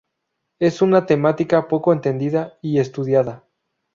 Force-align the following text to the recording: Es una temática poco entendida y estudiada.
Es 0.57 0.81
una 0.81 1.05
temática 1.05 1.67
poco 1.67 1.93
entendida 1.93 2.57
y 2.63 2.79
estudiada. 2.79 3.43